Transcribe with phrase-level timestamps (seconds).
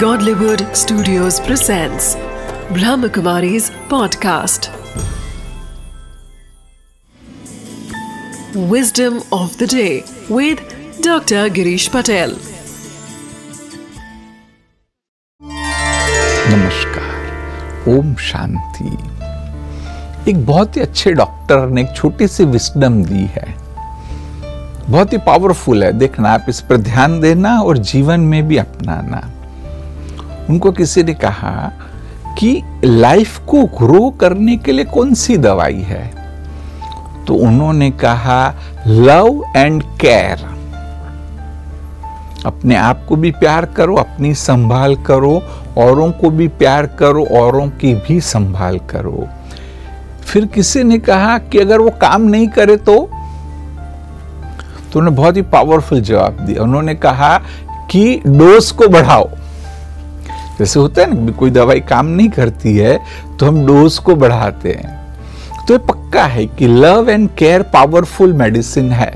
[0.00, 2.16] Godlywood Studios presents
[2.76, 4.66] Brahmakumari's podcast.
[8.72, 10.58] Wisdom of the day with
[11.00, 11.42] Dr.
[11.58, 12.34] Girish Patel.
[16.50, 18.96] नमस्कार ओम शांति
[20.30, 23.46] एक बहुत ही अच्छे doctor ने एक छोटी सी विस्डम दी है
[24.90, 29.22] बहुत ही पावरफुल है देखना आप इस पर ध्यान देना और जीवन में भी अपनाना
[30.50, 31.72] उनको किसी ने कहा
[32.38, 36.14] कि लाइफ को ग्रो करने के लिए कौन सी दवाई है?
[37.26, 38.54] तो उन्होंने कहा,
[38.86, 40.56] लव एंड केयर।
[42.46, 45.42] अपने आप को भी प्यार करो, अपनी संभाल करो,
[45.78, 49.28] औरों को भी प्यार करो, औरों की भी संभाल करो।
[50.22, 53.10] फिर किसी ने कहा कि अगर वो काम नहीं करे तो?
[54.92, 57.40] तो उन्होंने बहुत ही पावरफुल जवाब दिया। उन्होंने कहा
[57.90, 59.30] कि डोज को बढ़ाओ।
[60.58, 62.98] जैसे होता है ना कोई दवाई काम नहीं करती है
[63.38, 64.94] तो हम डोज को बढ़ाते हैं।
[65.66, 69.10] तो ये पक्का है कि love and care powerful medicine है।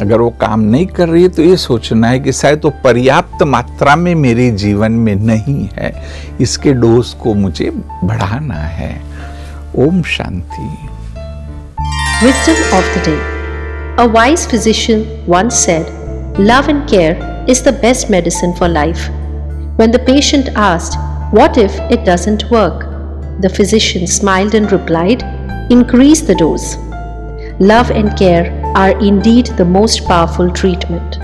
[0.00, 3.42] अगर वो काम नहीं कर रही है तो ये सोचना है कि शायद तो पर्याप्त
[3.42, 5.92] मात्रा में मेरे जीवन में नहीं है।
[6.40, 7.70] इसके डोज को मुझे
[8.04, 8.94] बढ़ाना है।
[9.78, 10.68] Om Shanti.
[12.22, 13.20] Wisdom of the day.
[13.98, 15.86] A wise physician once said,
[16.38, 17.16] Love and care
[17.48, 19.08] is the best medicine for life.
[19.80, 20.98] When the patient asked,
[21.30, 22.80] What if it doesn't work?
[23.40, 25.22] The physician smiled and replied,
[25.70, 26.76] Increase the dose.
[27.58, 31.19] Love and care are indeed the most powerful treatment.